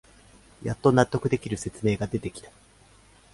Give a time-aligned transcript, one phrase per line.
[0.63, 2.49] やっと納得できる説明が出てきた